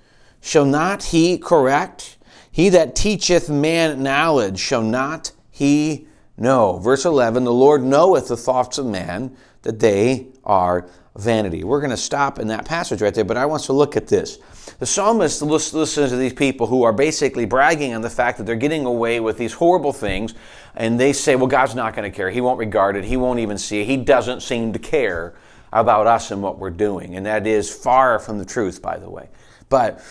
shall 0.42 0.66
not 0.66 1.04
he 1.06 1.38
correct? 1.38 2.18
He 2.52 2.70
that 2.70 2.96
teacheth 2.96 3.50
man 3.50 4.04
knowledge, 4.04 4.60
shall 4.60 4.82
not 4.82 5.32
he 5.50 6.08
know? 6.38 6.78
Verse 6.80 7.06
11 7.06 7.44
The 7.46 7.54
Lord 7.54 7.84
knoweth 7.84 8.28
the 8.28 8.38
thoughts 8.38 8.78
of 8.78 8.86
man, 8.86 9.36
that 9.64 9.80
they 9.80 10.28
are 10.44 10.88
vanity. 11.18 11.64
We're 11.64 11.80
going 11.80 11.92
to 11.92 11.98
stop 11.98 12.40
in 12.40 12.48
that 12.48 12.66
passage 12.66 13.02
right 13.02 13.14
there, 13.14 13.24
but 13.24 13.38
I 13.38 13.46
want 13.46 13.64
to 13.64 13.74
look 13.74 13.96
at 13.96 14.08
this. 14.08 14.38
The 14.80 14.86
psalmist 14.86 15.42
listens 15.42 15.94
to 15.94 16.18
these 16.18 16.34
people 16.34 16.68
who 16.68 16.84
are 16.84 16.92
basically 16.92 17.46
bragging 17.46 17.94
on 17.94 18.02
the 18.02 18.10
fact 18.10 18.38
that 18.38 18.46
they're 18.46 18.56
getting 18.56 18.86
away 18.86 19.20
with 19.20 19.38
these 19.38 19.54
horrible 19.54 19.94
things, 19.94 20.34
and 20.76 21.00
they 21.00 21.14
say, 21.14 21.36
Well, 21.36 21.48
God's 21.48 21.76
not 21.76 21.96
going 21.96 22.10
to 22.10 22.16
care. 22.16 22.30
He 22.30 22.42
won't 22.42 22.60
regard 22.60 22.98
it. 22.98 23.06
He 23.06 23.16
won't 23.16 23.40
even 23.40 23.58
see 23.58 23.82
it. 23.82 23.86
He 23.86 23.98
doesn't 23.98 24.42
seem 24.42 24.74
to 24.74 24.80
care 24.80 25.36
about 25.72 26.08
us 26.08 26.32
and 26.32 26.42
what 26.42 26.60
we're 26.60 26.70
doing. 26.70 27.16
And 27.16 27.26
that 27.26 27.48
is 27.48 27.74
far 27.74 28.20
from 28.20 28.38
the 28.38 28.46
truth, 28.46 28.82
by 28.82 28.98
the 28.98 29.10
way. 29.10 29.30
But 29.70 30.02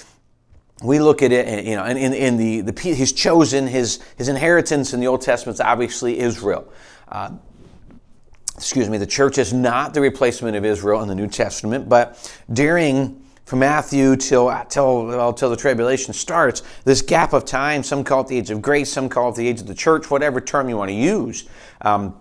we 0.83 0.99
look 0.99 1.23
at 1.23 1.33
it, 1.33 1.65
you 1.65 1.77
know, 1.77 1.85
and 1.85 1.99
in, 1.99 2.13
in 2.13 2.37
the, 2.37 2.61
the 2.63 2.81
he's 2.81 3.13
chosen 3.13 3.67
his 3.67 4.01
his 4.17 4.29
inheritance 4.29 4.93
in 4.93 5.01
the 5.01 5.07
Old 5.07 5.23
Testament 5.23 5.57
is 5.57 5.61
obviously 5.61 6.19
Israel. 6.19 6.71
Uh, 7.09 7.33
excuse 8.57 8.89
me, 8.89 8.99
the 8.99 9.07
church 9.07 9.39
is 9.39 9.53
not 9.53 9.95
the 9.95 10.01
replacement 10.01 10.57
of 10.57 10.65
Israel 10.65 11.03
in 11.03 11.09
the 11.09 11.15
New 11.15 11.29
Testament, 11.29 11.89
but 11.89 12.33
during 12.53 13.25
from 13.45 13.59
Matthew 13.59 14.17
till 14.17 14.53
till 14.69 15.07
well, 15.07 15.33
till 15.33 15.51
the 15.51 15.57
tribulation 15.57 16.15
starts, 16.15 16.63
this 16.85 17.03
gap 17.03 17.33
of 17.33 17.45
time, 17.45 17.83
some 17.83 18.05
call 18.05 18.23
it 18.23 18.29
the 18.29 18.39
age 18.39 18.51
of 18.51 18.63
grace, 18.63 18.91
some 18.91 19.09
call 19.09 19.31
it 19.31 19.37
the 19.37 19.47
age 19.47 19.61
of 19.61 19.67
the 19.67 19.75
church, 19.75 20.11
whatever 20.11 20.41
term 20.41 20.69
you 20.69 20.77
want 20.77 20.89
to 20.89 20.95
use. 20.95 21.49
Um, 21.83 22.17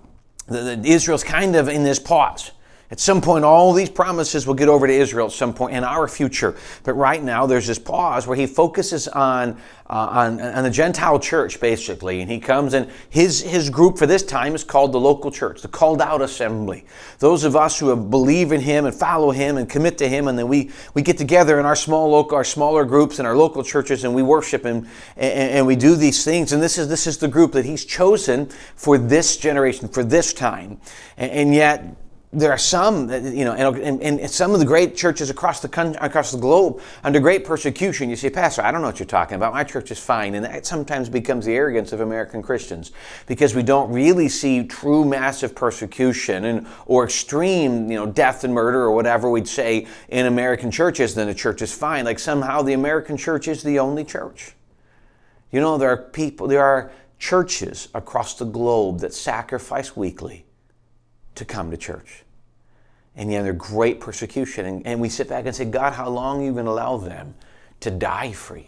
the, 0.47 0.75
the, 0.75 0.89
Israel's 0.89 1.23
kind 1.23 1.55
of 1.55 1.69
in 1.69 1.83
this 1.83 1.99
pause. 1.99 2.51
At 2.91 2.99
some 2.99 3.21
point, 3.21 3.43
all 3.43 3.73
these 3.73 3.89
promises 3.89 4.45
will 4.45 4.53
get 4.53 4.67
over 4.67 4.85
to 4.85 4.93
Israel 4.93 5.25
at 5.27 5.31
some 5.31 5.53
point 5.53 5.75
in 5.75 5.83
our 5.83 6.07
future. 6.07 6.55
But 6.83 6.93
right 6.93 7.23
now, 7.23 7.47
there's 7.47 7.65
this 7.65 7.79
pause 7.79 8.27
where 8.27 8.37
he 8.37 8.45
focuses 8.45 9.07
on, 9.07 9.57
uh, 9.89 9.93
on, 9.93 10.39
on 10.39 10.63
the 10.63 10.69
Gentile 10.69 11.17
church, 11.17 11.59
basically. 11.59 12.21
And 12.21 12.29
he 12.29 12.39
comes 12.39 12.75
and 12.75 12.91
his, 13.09 13.41
his 13.41 13.71
group 13.71 13.97
for 13.97 14.05
this 14.05 14.21
time 14.21 14.53
is 14.53 14.63
called 14.63 14.91
the 14.91 14.99
local 14.99 15.31
church, 15.31 15.61
the 15.61 15.69
called 15.69 16.01
out 16.01 16.21
assembly. 16.21 16.85
Those 17.17 17.45
of 17.45 17.55
us 17.55 17.79
who 17.79 17.87
have 17.89 18.11
believe 18.11 18.51
in 18.51 18.61
him 18.61 18.85
and 18.85 18.93
follow 18.93 19.31
him 19.31 19.57
and 19.57 19.67
commit 19.67 19.97
to 19.99 20.07
him, 20.07 20.27
and 20.27 20.37
then 20.37 20.47
we, 20.47 20.69
we 20.93 21.01
get 21.01 21.17
together 21.17 21.59
in 21.59 21.65
our 21.65 21.75
small 21.75 22.09
local, 22.09 22.37
our 22.37 22.43
smaller 22.43 22.85
groups 22.85 23.17
and 23.17 23.27
our 23.27 23.35
local 23.35 23.63
churches 23.63 24.03
and 24.03 24.13
we 24.13 24.21
worship 24.21 24.63
him 24.63 24.87
and, 25.17 25.49
and 25.49 25.65
we 25.65 25.75
do 25.75 25.95
these 25.95 26.23
things. 26.23 26.51
And 26.51 26.61
this 26.61 26.77
is, 26.77 26.89
this 26.89 27.07
is 27.07 27.17
the 27.17 27.27
group 27.27 27.53
that 27.53 27.65
he's 27.65 27.85
chosen 27.85 28.49
for 28.75 28.97
this 28.97 29.37
generation, 29.37 29.87
for 29.87 30.03
this 30.03 30.33
time. 30.33 30.79
and, 31.17 31.31
and 31.31 31.55
yet, 31.55 31.95
there 32.33 32.51
are 32.51 32.57
some, 32.57 33.09
you 33.11 33.45
know, 33.45 33.53
and, 33.53 34.01
and, 34.01 34.29
some 34.29 34.53
of 34.53 34.59
the 34.59 34.65
great 34.65 34.95
churches 34.95 35.29
across 35.29 35.59
the 35.59 35.69
country, 35.69 35.97
across 36.01 36.31
the 36.31 36.37
globe 36.37 36.81
under 37.03 37.19
great 37.19 37.45
persecution. 37.45 38.09
You 38.09 38.15
say, 38.15 38.29
Pastor, 38.29 38.63
I 38.63 38.71
don't 38.71 38.81
know 38.81 38.87
what 38.87 38.99
you're 38.99 39.05
talking 39.05 39.35
about. 39.35 39.53
My 39.53 39.63
church 39.63 39.91
is 39.91 39.99
fine, 39.99 40.33
and 40.33 40.43
that 40.43 40.65
sometimes 40.65 41.09
becomes 41.09 41.45
the 41.45 41.53
arrogance 41.53 41.91
of 41.91 42.01
American 42.01 42.41
Christians 42.41 42.91
because 43.27 43.53
we 43.53 43.61
don't 43.61 43.91
really 43.91 44.27
see 44.29 44.63
true 44.65 45.05
massive 45.05 45.53
persecution 45.53 46.45
and 46.45 46.67
or 46.87 47.03
extreme, 47.03 47.91
you 47.91 47.97
know, 47.97 48.07
death 48.07 48.43
and 48.43 48.53
murder 48.53 48.81
or 48.81 48.91
whatever 48.91 49.29
we'd 49.29 49.47
say 49.47 49.87
in 50.09 50.25
American 50.25 50.71
churches. 50.71 51.13
Then 51.13 51.27
the 51.27 51.35
church 51.35 51.61
is 51.61 51.73
fine. 51.73 52.05
Like 52.05 52.19
somehow 52.19 52.63
the 52.63 52.73
American 52.73 53.15
church 53.15 53.47
is 53.47 53.61
the 53.61 53.79
only 53.79 54.03
church. 54.03 54.53
You 55.51 55.61
know, 55.61 55.77
there 55.77 55.89
are 55.89 55.97
people, 55.97 56.47
there 56.47 56.63
are 56.63 56.91
churches 57.19 57.89
across 57.93 58.33
the 58.33 58.45
globe 58.45 59.01
that 59.01 59.13
sacrifice 59.13 59.95
weekly 59.95 60.45
to 61.35 61.45
come 61.45 61.71
to 61.71 61.77
church. 61.77 62.23
And 63.15 63.31
yet 63.31 63.43
they're 63.43 63.53
great 63.53 63.99
persecution. 63.99 64.65
And, 64.65 64.87
and 64.87 64.99
we 64.99 65.09
sit 65.09 65.29
back 65.29 65.45
and 65.45 65.55
say, 65.55 65.65
God, 65.65 65.93
how 65.93 66.09
long 66.09 66.41
are 66.41 66.45
you 66.45 66.53
going 66.53 66.65
to 66.65 66.71
allow 66.71 66.97
them 66.97 67.35
to 67.81 67.91
die 67.91 68.31
for 68.31 68.57
you? 68.57 68.65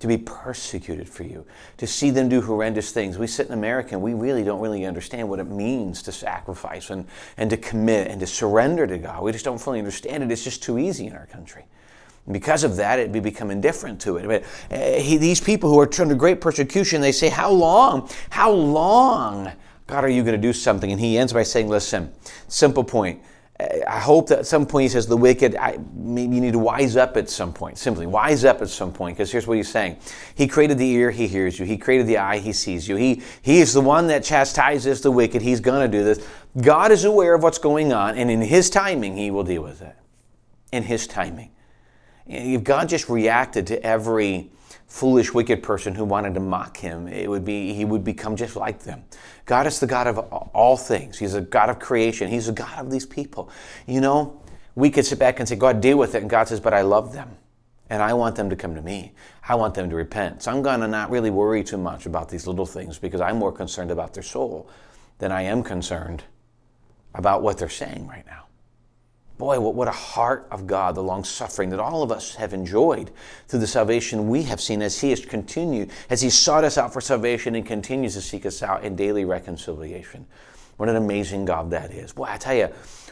To 0.00 0.06
be 0.06 0.18
persecuted 0.18 1.08
for 1.08 1.22
you, 1.22 1.46
to 1.78 1.86
see 1.86 2.10
them 2.10 2.28
do 2.28 2.42
horrendous 2.42 2.92
things. 2.92 3.16
We 3.16 3.26
sit 3.26 3.46
in 3.46 3.54
America 3.54 3.92
and 3.92 4.02
we 4.02 4.12
really 4.12 4.44
don't 4.44 4.60
really 4.60 4.84
understand 4.84 5.26
what 5.26 5.38
it 5.38 5.46
means 5.46 6.02
to 6.02 6.12
sacrifice 6.12 6.90
and, 6.90 7.06
and 7.38 7.48
to 7.48 7.56
commit 7.56 8.08
and 8.08 8.20
to 8.20 8.26
surrender 8.26 8.86
to 8.86 8.98
God. 8.98 9.22
We 9.22 9.32
just 9.32 9.46
don't 9.46 9.58
fully 9.58 9.78
understand 9.78 10.22
it. 10.22 10.30
It's 10.30 10.44
just 10.44 10.62
too 10.62 10.78
easy 10.78 11.06
in 11.06 11.14
our 11.14 11.24
country. 11.24 11.64
Because 12.30 12.64
of 12.64 12.76
that, 12.76 12.98
it 12.98 13.12
become 13.12 13.50
indifferent 13.50 14.00
to 14.02 14.16
it. 14.16 14.26
But 14.26 14.42
uh, 14.76 15.00
he, 15.00 15.16
these 15.16 15.40
people 15.40 15.70
who 15.70 15.78
are 15.78 15.88
under 16.00 16.14
great 16.14 16.40
persecution, 16.40 17.00
they 17.00 17.12
say, 17.12 17.28
How 17.28 17.50
long? 17.50 18.10
How 18.30 18.50
long, 18.50 19.52
God, 19.86 20.04
are 20.04 20.08
you 20.08 20.22
going 20.22 20.40
to 20.40 20.42
do 20.42 20.52
something? 20.52 20.90
And 20.90 21.00
he 21.00 21.16
ends 21.18 21.32
by 21.32 21.42
saying, 21.42 21.68
Listen, 21.68 22.12
simple 22.48 22.84
point. 22.84 23.22
I 23.58 24.00
hope 24.00 24.28
that 24.28 24.40
at 24.40 24.46
some 24.46 24.66
point 24.66 24.82
he 24.82 24.88
says 24.90 25.06
the 25.06 25.16
wicked, 25.16 25.56
I, 25.56 25.78
maybe 25.94 26.34
you 26.34 26.42
need 26.42 26.52
to 26.52 26.58
wise 26.58 26.94
up 26.94 27.16
at 27.16 27.30
some 27.30 27.54
point. 27.54 27.78
Simply 27.78 28.06
wise 28.06 28.44
up 28.44 28.60
at 28.60 28.68
some 28.68 28.92
point, 28.92 29.16
because 29.16 29.32
here's 29.32 29.46
what 29.46 29.56
he's 29.56 29.70
saying: 29.70 29.96
He 30.34 30.46
created 30.46 30.76
the 30.76 30.86
ear, 30.90 31.10
he 31.10 31.26
hears 31.26 31.58
you. 31.58 31.64
He 31.64 31.78
created 31.78 32.06
the 32.06 32.18
eye, 32.18 32.38
he 32.38 32.52
sees 32.52 32.86
you. 32.86 32.96
He 32.96 33.22
he 33.40 33.60
is 33.60 33.72
the 33.72 33.80
one 33.80 34.08
that 34.08 34.24
chastises 34.24 35.00
the 35.00 35.10
wicked. 35.10 35.40
He's 35.40 35.60
going 35.60 35.90
to 35.90 35.98
do 35.98 36.04
this. 36.04 36.26
God 36.60 36.92
is 36.92 37.04
aware 37.04 37.34
of 37.34 37.42
what's 37.42 37.58
going 37.58 37.94
on, 37.94 38.18
and 38.18 38.30
in 38.30 38.42
His 38.42 38.68
timing, 38.68 39.16
He 39.16 39.30
will 39.30 39.44
deal 39.44 39.62
with 39.62 39.80
it. 39.80 39.96
In 40.70 40.82
His 40.82 41.06
timing, 41.06 41.50
if 42.26 42.62
God 42.62 42.90
just 42.90 43.08
reacted 43.08 43.66
to 43.68 43.82
every 43.82 44.50
foolish, 44.96 45.34
wicked 45.34 45.62
person 45.62 45.94
who 45.94 46.06
wanted 46.06 46.32
to 46.32 46.40
mock 46.40 46.78
him, 46.78 47.06
it 47.06 47.28
would 47.28 47.44
be 47.44 47.74
he 47.74 47.84
would 47.84 48.02
become 48.02 48.34
just 48.34 48.56
like 48.56 48.78
them. 48.78 49.04
God 49.44 49.66
is 49.66 49.78
the 49.78 49.86
God 49.86 50.06
of 50.06 50.18
all 50.18 50.78
things. 50.78 51.18
He's 51.18 51.34
a 51.34 51.42
God 51.42 51.68
of 51.68 51.78
creation. 51.78 52.30
He's 52.30 52.48
a 52.48 52.52
God 52.52 52.78
of 52.78 52.90
these 52.90 53.04
people. 53.04 53.50
You 53.86 54.00
know, 54.00 54.40
we 54.74 54.88
could 54.88 55.04
sit 55.04 55.18
back 55.18 55.38
and 55.38 55.46
say, 55.46 55.54
God, 55.54 55.82
deal 55.82 55.98
with 55.98 56.14
it. 56.14 56.22
And 56.22 56.30
God 56.30 56.48
says, 56.48 56.60
but 56.60 56.72
I 56.72 56.80
love 56.80 57.12
them. 57.12 57.28
And 57.90 58.02
I 58.02 58.14
want 58.14 58.36
them 58.36 58.48
to 58.48 58.56
come 58.56 58.74
to 58.74 58.80
me. 58.80 59.12
I 59.46 59.54
want 59.54 59.74
them 59.74 59.90
to 59.90 59.96
repent. 59.96 60.42
So 60.42 60.50
I'm 60.50 60.62
going 60.62 60.80
to 60.80 60.88
not 60.88 61.10
really 61.10 61.30
worry 61.30 61.62
too 61.62 61.76
much 61.76 62.06
about 62.06 62.30
these 62.30 62.46
little 62.46 62.66
things 62.66 62.98
because 62.98 63.20
I'm 63.20 63.36
more 63.36 63.52
concerned 63.52 63.90
about 63.90 64.14
their 64.14 64.22
soul 64.22 64.70
than 65.18 65.30
I 65.30 65.42
am 65.42 65.62
concerned 65.62 66.24
about 67.14 67.42
what 67.42 67.58
they're 67.58 67.68
saying 67.68 68.06
right 68.08 68.24
now. 68.26 68.45
Boy, 69.38 69.60
what, 69.60 69.74
what 69.74 69.88
a 69.88 69.92
heart 69.92 70.46
of 70.50 70.66
God, 70.66 70.94
the 70.94 71.02
long 71.02 71.22
suffering 71.22 71.68
that 71.70 71.80
all 71.80 72.02
of 72.02 72.10
us 72.10 72.34
have 72.36 72.54
enjoyed 72.54 73.10
through 73.48 73.60
the 73.60 73.66
salvation 73.66 74.28
we 74.28 74.44
have 74.44 74.60
seen 74.60 74.80
as 74.80 75.00
He 75.00 75.10
has 75.10 75.24
continued, 75.24 75.90
as 76.08 76.22
He 76.22 76.30
sought 76.30 76.64
us 76.64 76.78
out 76.78 76.92
for 76.92 77.02
salvation 77.02 77.54
and 77.54 77.66
continues 77.66 78.14
to 78.14 78.22
seek 78.22 78.46
us 78.46 78.62
out 78.62 78.82
in 78.82 78.96
daily 78.96 79.24
reconciliation. 79.26 80.26
What 80.78 80.88
an 80.88 80.96
amazing 80.96 81.44
God 81.44 81.70
that 81.70 81.90
is. 81.90 82.12
Boy, 82.12 82.26
I 82.28 82.38
tell 82.38 82.54
you, 82.54 82.68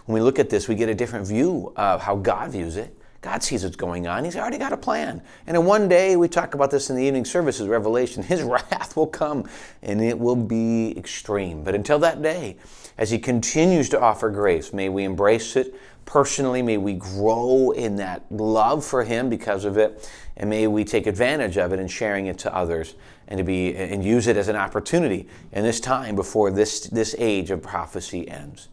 when 0.07 0.14
we 0.14 0.21
look 0.21 0.38
at 0.38 0.50
this, 0.50 0.66
we 0.66 0.75
get 0.75 0.88
a 0.88 0.95
different 0.95 1.26
view 1.26 1.73
of 1.76 2.02
how 2.02 2.16
God 2.16 2.50
views 2.50 2.76
it. 2.76 2.97
God 3.21 3.43
sees 3.43 3.64
what's 3.64 3.76
going 3.76 4.07
on. 4.07 4.25
He's 4.25 4.37
already 4.37 4.59
got 4.59 4.75
a 4.75 4.76
plan. 4.76 5.23
And 5.47 5.57
in 5.57 5.64
one 5.64 5.88
day, 5.88 6.14
we 6.16 6.28
talk 6.28 6.54
about 6.54 6.71
this 6.71 6.90
in 6.90 6.97
the 6.97 7.02
evening 7.02 7.25
services, 7.25 7.66
Revelation, 7.69 8.23
His 8.25 8.43
wrath 8.43 8.97
will 8.97 9.07
come 9.07 9.49
and 9.83 10.02
it 10.02 10.19
will 10.19 10.37
be 10.37 10.97
extreme. 10.99 11.64
But 11.64 11.75
until 11.75 11.99
that 12.00 12.21
day, 12.21 12.57
as 12.97 13.11
He 13.11 13.19
continues 13.19 13.89
to 13.91 14.01
offer 14.01 14.31
grace, 14.31 14.73
may 14.73 14.89
we 14.89 15.05
embrace 15.05 15.57
it 15.57 15.75
personally. 16.05 16.63
May 16.63 16.77
we 16.77 16.95
grow 16.95 17.71
in 17.73 17.97
that 17.97 18.25
love 18.31 18.85
for 18.85 19.05
Him 19.05 19.29
because 19.29 19.65
of 19.65 19.77
it, 19.77 20.09
and 20.37 20.51
may 20.51 20.67
we 20.67 20.85
take 20.85 21.07
advantage 21.07 21.57
of 21.57 21.73
it 21.73 21.81
in 21.81 21.89
sharing 21.89 22.27
it 22.27 22.39
to 22.39 22.55
others 22.55 22.95
and 23.27 23.39
to 23.39 23.45
be 23.45 23.75
and 23.75 24.05
use 24.05 24.27
it 24.27 24.37
as 24.37 24.49
an 24.49 24.57
opportunity 24.57 25.27
in 25.53 25.65
this 25.65 25.81
time 25.81 26.15
before 26.15 26.51
this 26.51 26.81
this 26.81 27.15
age 27.19 27.51
of 27.51 27.63
prophecy 27.63 28.29
ends. 28.29 28.69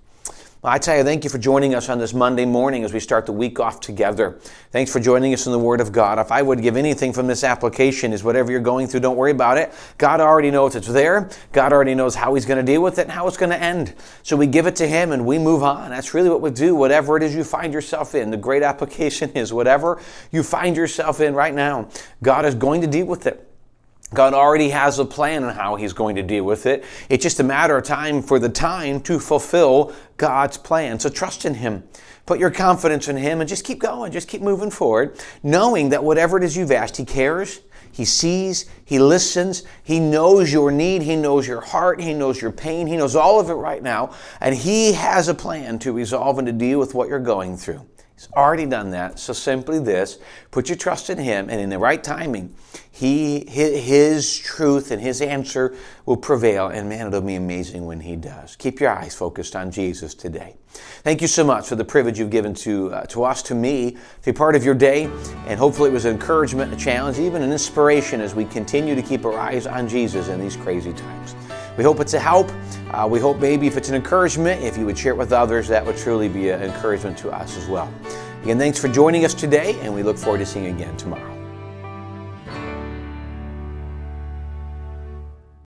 Well, 0.63 0.71
I 0.71 0.77
tell 0.77 0.95
you, 0.95 1.03
thank 1.03 1.23
you 1.23 1.31
for 1.31 1.39
joining 1.39 1.73
us 1.73 1.89
on 1.89 1.97
this 1.97 2.13
Monday 2.13 2.45
morning 2.45 2.83
as 2.83 2.93
we 2.93 2.99
start 2.99 3.25
the 3.25 3.31
week 3.31 3.59
off 3.59 3.79
together. 3.79 4.39
Thanks 4.69 4.91
for 4.91 4.99
joining 4.99 5.33
us 5.33 5.47
in 5.47 5.51
the 5.51 5.57
Word 5.57 5.81
of 5.81 5.91
God. 5.91 6.19
If 6.19 6.31
I 6.31 6.43
would 6.43 6.61
give 6.61 6.77
anything 6.77 7.13
from 7.13 7.25
this 7.25 7.43
application, 7.43 8.13
is 8.13 8.23
whatever 8.23 8.51
you're 8.51 8.61
going 8.61 8.85
through, 8.85 8.99
don't 8.99 9.17
worry 9.17 9.31
about 9.31 9.57
it. 9.57 9.73
God 9.97 10.21
already 10.21 10.51
knows 10.51 10.75
it's 10.75 10.87
there. 10.87 11.31
God 11.51 11.73
already 11.73 11.95
knows 11.95 12.13
how 12.13 12.35
He's 12.35 12.45
going 12.45 12.63
to 12.63 12.71
deal 12.71 12.83
with 12.83 12.99
it 12.99 13.03
and 13.03 13.11
how 13.11 13.25
it's 13.25 13.37
going 13.37 13.49
to 13.49 13.59
end. 13.59 13.95
So 14.21 14.37
we 14.37 14.45
give 14.45 14.67
it 14.67 14.75
to 14.75 14.87
Him 14.87 15.13
and 15.13 15.25
we 15.25 15.39
move 15.39 15.63
on. 15.63 15.89
That's 15.89 16.13
really 16.13 16.29
what 16.29 16.41
we 16.41 16.51
do, 16.51 16.75
whatever 16.75 17.17
it 17.17 17.23
is 17.23 17.33
you 17.33 17.43
find 17.43 17.73
yourself 17.73 18.13
in. 18.13 18.29
The 18.29 18.37
great 18.37 18.61
application 18.61 19.31
is 19.31 19.51
whatever 19.51 19.99
you 20.31 20.43
find 20.43 20.77
yourself 20.77 21.21
in 21.21 21.33
right 21.33 21.55
now, 21.55 21.89
God 22.21 22.45
is 22.45 22.53
going 22.53 22.81
to 22.81 22.87
deal 22.87 23.07
with 23.07 23.25
it. 23.25 23.50
God 24.13 24.33
already 24.33 24.69
has 24.69 24.99
a 24.99 25.05
plan 25.05 25.43
on 25.45 25.55
how 25.55 25.75
He's 25.75 25.93
going 25.93 26.15
to 26.17 26.23
deal 26.23 26.43
with 26.43 26.65
it. 26.65 26.83
It's 27.09 27.23
just 27.23 27.39
a 27.39 27.43
matter 27.43 27.77
of 27.77 27.85
time 27.85 28.21
for 28.21 28.39
the 28.39 28.49
time 28.49 28.99
to 29.01 29.19
fulfill 29.19 29.93
God's 30.17 30.57
plan. 30.57 30.99
So 30.99 31.09
trust 31.09 31.45
in 31.45 31.55
Him. 31.55 31.83
Put 32.25 32.39
your 32.39 32.51
confidence 32.51 33.07
in 33.07 33.15
Him 33.15 33.39
and 33.39 33.49
just 33.49 33.65
keep 33.65 33.79
going. 33.79 34.11
Just 34.11 34.27
keep 34.27 34.41
moving 34.41 34.69
forward, 34.69 35.17
knowing 35.43 35.89
that 35.89 36.03
whatever 36.03 36.37
it 36.37 36.43
is 36.43 36.57
you've 36.57 36.71
asked, 36.71 36.97
He 36.97 37.05
cares. 37.05 37.61
He 37.91 38.05
sees, 38.05 38.65
He 38.85 38.99
listens, 38.99 39.63
He 39.83 39.99
knows 39.99 40.51
your 40.51 40.71
need, 40.71 41.01
He 41.01 41.15
knows 41.15 41.47
your 41.47 41.61
heart, 41.61 41.99
He 41.99 42.13
knows 42.13 42.41
your 42.41 42.51
pain, 42.51 42.87
He 42.87 42.95
knows 42.95 43.15
all 43.15 43.39
of 43.39 43.49
it 43.49 43.53
right 43.53 43.83
now, 43.83 44.13
and 44.39 44.55
He 44.55 44.93
has 44.93 45.27
a 45.27 45.33
plan 45.33 45.79
to 45.79 45.91
resolve 45.91 46.37
and 46.37 46.47
to 46.47 46.53
deal 46.53 46.79
with 46.79 46.93
what 46.93 47.09
you're 47.09 47.19
going 47.19 47.57
through. 47.57 47.85
He's 48.21 48.31
already 48.33 48.67
done 48.67 48.91
that. 48.91 49.17
So 49.17 49.33
simply 49.33 49.79
this 49.79 50.19
put 50.51 50.69
your 50.69 50.77
trust 50.77 51.09
in 51.09 51.17
Him, 51.17 51.49
and 51.49 51.59
in 51.59 51.71
the 51.71 51.79
right 51.79 52.03
timing, 52.03 52.53
he, 52.91 53.43
His 53.49 54.37
truth 54.37 54.91
and 54.91 55.01
His 55.01 55.21
answer 55.21 55.75
will 56.05 56.17
prevail. 56.17 56.67
And 56.67 56.87
man, 56.87 57.07
it'll 57.07 57.21
be 57.21 57.33
amazing 57.33 57.83
when 57.87 57.99
He 57.99 58.15
does. 58.15 58.55
Keep 58.57 58.79
your 58.79 58.91
eyes 58.91 59.15
focused 59.15 59.55
on 59.55 59.71
Jesus 59.71 60.13
today. 60.13 60.55
Thank 61.01 61.21
you 61.21 61.27
so 61.27 61.43
much 61.43 61.67
for 61.67 61.75
the 61.75 61.83
privilege 61.83 62.19
you've 62.19 62.29
given 62.29 62.53
to, 62.55 62.93
uh, 62.93 63.03
to 63.05 63.23
us, 63.23 63.41
to 63.43 63.55
me, 63.55 63.93
to 63.93 64.25
be 64.25 64.33
part 64.33 64.55
of 64.55 64.63
your 64.63 64.75
day. 64.75 65.05
And 65.47 65.59
hopefully 65.59 65.89
it 65.89 65.93
was 65.93 66.05
an 66.05 66.11
encouragement, 66.11 66.71
a 66.71 66.77
challenge, 66.77 67.17
even 67.17 67.41
an 67.41 67.51
inspiration 67.51 68.21
as 68.21 68.35
we 68.35 68.45
continue 68.45 68.93
to 68.93 69.01
keep 69.01 69.25
our 69.25 69.37
eyes 69.37 69.65
on 69.65 69.87
Jesus 69.87 70.27
in 70.27 70.39
these 70.39 70.55
crazy 70.55 70.93
times. 70.93 71.35
We 71.77 71.83
hope 71.83 71.99
it's 71.99 72.13
a 72.13 72.19
help. 72.19 72.51
Uh, 72.91 73.07
we 73.09 73.19
hope 73.19 73.39
maybe 73.39 73.65
if 73.67 73.77
it's 73.77 73.89
an 73.89 73.95
encouragement, 73.95 74.61
if 74.61 74.77
you 74.77 74.85
would 74.85 74.97
share 74.97 75.13
it 75.13 75.17
with 75.17 75.31
others, 75.31 75.67
that 75.69 75.85
would 75.85 75.97
truly 75.97 76.27
be 76.27 76.49
an 76.49 76.61
encouragement 76.61 77.17
to 77.19 77.31
us 77.31 77.57
as 77.57 77.67
well. 77.67 77.91
Again, 78.43 78.57
thanks 78.57 78.79
for 78.79 78.87
joining 78.87 79.23
us 79.23 79.33
today, 79.33 79.79
and 79.81 79.93
we 79.93 80.03
look 80.03 80.17
forward 80.17 80.39
to 80.39 80.45
seeing 80.45 80.65
you 80.65 80.71
again 80.71 80.97
tomorrow. 80.97 81.40